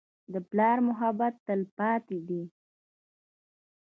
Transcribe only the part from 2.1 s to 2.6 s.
دی.